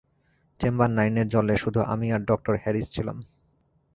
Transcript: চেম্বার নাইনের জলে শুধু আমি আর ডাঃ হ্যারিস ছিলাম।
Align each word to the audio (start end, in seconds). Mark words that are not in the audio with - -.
চেম্বার 0.59 0.89
নাইনের 0.89 1.27
জলে 1.27 1.55
শুধু 1.57 1.79
আমি 1.83 2.07
আর 2.11 2.21
ডাঃ 2.25 2.41
হ্যারিস 2.63 2.87
ছিলাম। 2.91 3.17